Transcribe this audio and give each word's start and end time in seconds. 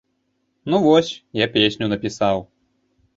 Ну, 0.69 0.79
вось, 0.85 1.11
я 1.39 1.47
песню 1.57 1.91
напісаў. 1.93 2.43